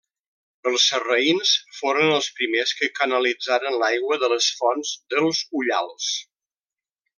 Els 0.69 0.85
sarraïns 0.91 1.51
foren 1.79 2.09
els 2.13 2.29
primers 2.39 2.73
que 2.79 2.89
canalitzaren 3.01 3.79
l'aigua 3.83 4.19
de 4.25 4.33
les 4.35 4.49
Fonts 4.63 4.95
dels 5.15 5.45
Ullals. 5.61 6.11